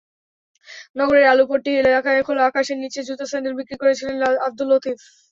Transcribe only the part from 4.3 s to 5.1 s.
Abdul Latif.